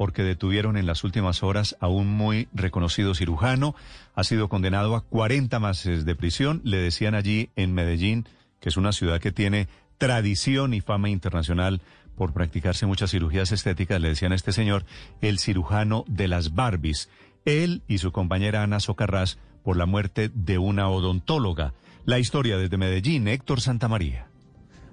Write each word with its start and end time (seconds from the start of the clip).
porque 0.00 0.22
detuvieron 0.22 0.78
en 0.78 0.86
las 0.86 1.04
últimas 1.04 1.42
horas 1.42 1.76
a 1.78 1.88
un 1.88 2.06
muy 2.06 2.48
reconocido 2.54 3.14
cirujano. 3.14 3.74
Ha 4.14 4.24
sido 4.24 4.48
condenado 4.48 4.96
a 4.96 5.02
40 5.02 5.60
meses 5.60 6.06
de 6.06 6.16
prisión. 6.16 6.62
Le 6.64 6.78
decían 6.78 7.14
allí 7.14 7.50
en 7.54 7.74
Medellín, 7.74 8.26
que 8.60 8.70
es 8.70 8.78
una 8.78 8.92
ciudad 8.92 9.20
que 9.20 9.30
tiene 9.30 9.68
tradición 9.98 10.72
y 10.72 10.80
fama 10.80 11.10
internacional 11.10 11.82
por 12.16 12.32
practicarse 12.32 12.86
muchas 12.86 13.10
cirugías 13.10 13.52
estéticas, 13.52 14.00
le 14.00 14.08
decían 14.08 14.32
a 14.32 14.36
este 14.36 14.52
señor, 14.52 14.86
el 15.20 15.38
cirujano 15.38 16.06
de 16.08 16.28
las 16.28 16.54
Barbies. 16.54 17.10
Él 17.44 17.82
y 17.86 17.98
su 17.98 18.10
compañera 18.10 18.62
Ana 18.62 18.80
Socarrás 18.80 19.36
por 19.62 19.76
la 19.76 19.84
muerte 19.84 20.30
de 20.32 20.56
una 20.56 20.88
odontóloga. 20.88 21.74
La 22.06 22.18
historia 22.18 22.56
desde 22.56 22.78
Medellín, 22.78 23.28
Héctor 23.28 23.60
Santamaría. 23.60 24.30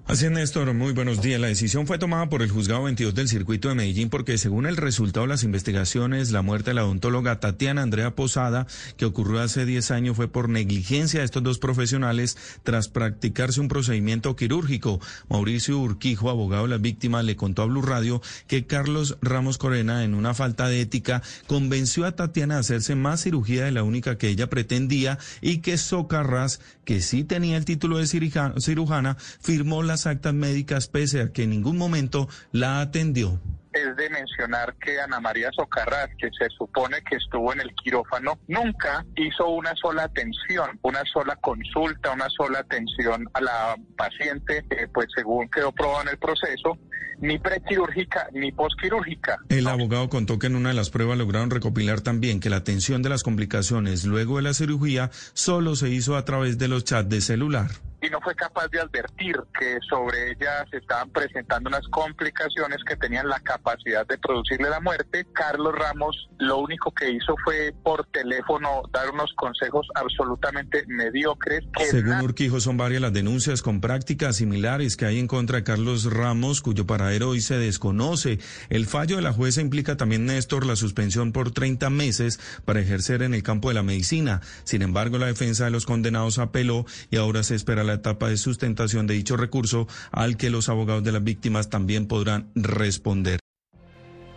Así 0.08 0.24
es, 0.24 0.30
Néstor, 0.30 0.72
muy 0.72 0.94
buenos 0.94 1.20
días. 1.20 1.38
La 1.38 1.48
decisión 1.48 1.86
fue 1.86 1.98
tomada 1.98 2.30
por 2.30 2.40
el 2.40 2.50
juzgado 2.50 2.84
22 2.84 3.14
del 3.14 3.28
circuito 3.28 3.68
de 3.68 3.74
Medellín 3.74 4.08
porque 4.08 4.38
según 4.38 4.64
el 4.64 4.78
resultado 4.78 5.26
de 5.26 5.28
las 5.28 5.42
investigaciones, 5.42 6.30
la 6.30 6.40
muerte 6.40 6.70
de 6.70 6.74
la 6.76 6.86
odontóloga 6.86 7.40
Tatiana 7.40 7.82
Andrea 7.82 8.14
Posada, 8.14 8.66
que 8.96 9.04
ocurrió 9.04 9.40
hace 9.40 9.66
10 9.66 9.90
años, 9.90 10.16
fue 10.16 10.26
por 10.26 10.48
negligencia 10.48 11.20
de 11.20 11.26
estos 11.26 11.42
dos 11.42 11.58
profesionales 11.58 12.38
tras 12.62 12.88
practicarse 12.88 13.60
un 13.60 13.68
procedimiento 13.68 14.34
quirúrgico. 14.34 14.98
Mauricio 15.28 15.78
Urquijo, 15.78 16.30
abogado 16.30 16.62
de 16.62 16.70
la 16.70 16.78
víctima, 16.78 17.22
le 17.22 17.36
contó 17.36 17.60
a 17.60 17.66
Blue 17.66 17.82
Radio 17.82 18.22
que 18.46 18.64
Carlos 18.64 19.18
Ramos 19.20 19.58
Corena, 19.58 20.04
en 20.04 20.14
una 20.14 20.32
falta 20.32 20.70
de 20.70 20.80
ética, 20.80 21.22
convenció 21.46 22.06
a 22.06 22.12
Tatiana 22.12 22.56
a 22.56 22.60
hacerse 22.60 22.94
más 22.94 23.24
cirugía 23.24 23.66
de 23.66 23.72
la 23.72 23.82
única 23.82 24.16
que 24.16 24.28
ella 24.28 24.48
pretendía 24.48 25.18
y 25.42 25.58
que 25.58 25.76
Socarras, 25.76 26.62
que 26.86 27.02
sí 27.02 27.24
tenía 27.24 27.58
el 27.58 27.66
título 27.66 27.98
de 27.98 28.06
cirujana, 28.06 29.18
firmó 29.42 29.82
la 29.82 29.97
actas 30.06 30.34
médicas 30.34 30.88
pese 30.88 31.20
a 31.20 31.32
que 31.32 31.44
en 31.44 31.50
ningún 31.50 31.76
momento 31.76 32.28
la 32.52 32.80
atendió 32.80 33.40
es 33.72 33.96
de 33.96 34.10
mencionar 34.10 34.74
que 34.76 35.00
Ana 35.00 35.20
María 35.20 35.50
Socarrat, 35.54 36.10
que 36.18 36.30
se 36.38 36.48
supone 36.56 36.98
que 37.08 37.16
estuvo 37.16 37.52
en 37.52 37.60
el 37.60 37.74
quirófano, 37.74 38.38
nunca 38.48 39.04
hizo 39.16 39.48
una 39.48 39.74
sola 39.76 40.04
atención, 40.04 40.78
una 40.82 41.02
sola 41.12 41.36
consulta, 41.36 42.12
una 42.12 42.28
sola 42.30 42.60
atención 42.60 43.28
a 43.34 43.40
la 43.40 43.76
paciente, 43.96 44.64
pues 44.92 45.06
según 45.14 45.48
quedó 45.48 45.72
probado 45.72 46.02
en 46.02 46.08
el 46.08 46.18
proceso, 46.18 46.78
ni 47.20 47.38
prequirúrgica 47.38 48.28
ni 48.32 48.52
posquirúrgica. 48.52 49.38
El 49.48 49.66
abogado 49.66 50.08
contó 50.08 50.38
que 50.38 50.46
en 50.46 50.56
una 50.56 50.70
de 50.70 50.74
las 50.74 50.90
pruebas 50.90 51.18
lograron 51.18 51.50
recopilar 51.50 52.00
también 52.00 52.40
que 52.40 52.50
la 52.50 52.56
atención 52.56 53.02
de 53.02 53.08
las 53.08 53.22
complicaciones 53.22 54.04
luego 54.04 54.36
de 54.36 54.42
la 54.42 54.54
cirugía 54.54 55.10
solo 55.32 55.74
se 55.74 55.90
hizo 55.90 56.16
a 56.16 56.24
través 56.24 56.58
de 56.58 56.68
los 56.68 56.84
chats 56.84 57.08
de 57.08 57.20
celular 57.20 57.70
y 58.00 58.10
no 58.10 58.20
fue 58.20 58.34
capaz 58.34 58.68
de 58.68 58.80
advertir 58.80 59.36
que 59.58 59.78
sobre 59.88 60.32
ella 60.32 60.64
se 60.70 60.78
estaban 60.78 61.10
presentando 61.10 61.68
unas 61.68 61.86
complicaciones 61.88 62.78
que 62.86 62.96
tenían 62.96 63.28
la 63.28 63.40
capacidad 63.40 64.06
de 64.06 64.18
producirle 64.18 64.70
la 64.70 64.80
muerte. 64.80 65.26
Carlos 65.32 65.74
Ramos 65.74 66.28
lo 66.38 66.58
único 66.58 66.92
que 66.92 67.10
hizo 67.10 67.34
fue 67.44 67.74
por 67.82 68.06
teléfono 68.06 68.82
dar 68.92 69.10
unos 69.10 69.32
consejos 69.34 69.86
absolutamente 69.94 70.84
mediocres. 70.86 71.64
Según 71.90 72.20
Urquijo, 72.20 72.60
son 72.60 72.76
varias 72.76 73.02
las 73.02 73.12
denuncias 73.12 73.62
con 73.62 73.80
prácticas 73.80 74.36
similares 74.36 74.96
que 74.96 75.06
hay 75.06 75.18
en 75.18 75.26
contra 75.26 75.58
de 75.58 75.64
Carlos 75.64 76.04
Ramos, 76.04 76.60
cuyo 76.60 76.86
paradero 76.86 77.30
hoy 77.30 77.40
se 77.40 77.58
desconoce. 77.58 78.38
El 78.70 78.86
fallo 78.86 79.16
de 79.16 79.22
la 79.22 79.32
jueza 79.32 79.60
implica 79.60 79.96
también, 79.96 80.26
Néstor, 80.26 80.66
la 80.66 80.76
suspensión 80.76 81.32
por 81.32 81.50
30 81.50 81.90
meses 81.90 82.38
para 82.64 82.80
ejercer 82.80 83.22
en 83.22 83.34
el 83.34 83.42
campo 83.42 83.68
de 83.68 83.74
la 83.74 83.82
medicina. 83.82 84.40
Sin 84.64 84.82
embargo, 84.82 85.18
la 85.18 85.26
defensa 85.26 85.64
de 85.64 85.70
los 85.70 85.86
condenados 85.86 86.38
apeló 86.38 86.86
y 87.10 87.16
ahora 87.16 87.42
se 87.42 87.54
espera 87.54 87.84
la 87.88 87.94
etapa 87.94 88.28
de 88.28 88.36
sustentación 88.36 89.06
de 89.06 89.14
dicho 89.14 89.36
recurso 89.36 89.88
al 90.12 90.36
que 90.36 90.50
los 90.50 90.68
abogados 90.68 91.02
de 91.02 91.12
las 91.12 91.24
víctimas 91.24 91.68
también 91.68 92.06
podrán 92.06 92.50
responder. 92.54 93.40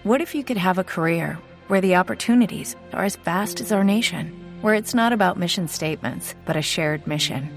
What 0.03 0.19
if 0.19 0.33
you 0.33 0.43
could 0.43 0.57
have 0.57 0.79
a 0.79 0.83
career 0.83 1.37
where 1.67 1.81
the 1.81 1.95
opportunities 1.95 2.75
are 2.91 3.05
as 3.05 3.17
vast 3.23 3.61
as 3.61 3.71
our 3.71 3.83
nation, 3.83 4.33
where 4.63 4.73
it's 4.73 4.95
not 4.95 5.13
about 5.13 5.37
mission 5.37 5.67
statements, 5.67 6.33
but 6.45 6.55
a 6.55 6.61
shared 6.61 7.05
mission? 7.05 7.49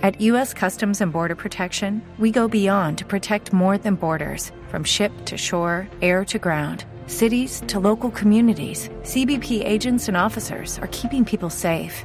At 0.00 0.20
U.S. 0.20 0.54
Customs 0.54 1.00
and 1.00 1.12
Border 1.12 1.34
Protection, 1.34 2.00
we 2.18 2.30
go 2.30 2.46
beyond 2.46 2.98
to 2.98 3.04
protect 3.04 3.52
more 3.52 3.78
than 3.78 3.96
borders 3.96 4.52
from 4.68 4.84
ship 4.84 5.10
to 5.24 5.36
shore, 5.36 5.88
air 6.00 6.24
to 6.26 6.38
ground. 6.38 6.84
Cities 7.08 7.62
to 7.66 7.80
local 7.80 8.12
communities, 8.12 8.90
CBP 9.02 9.64
agents 9.64 10.06
and 10.06 10.16
officers 10.16 10.78
are 10.78 10.88
keeping 10.92 11.24
people 11.24 11.50
safe. 11.50 12.04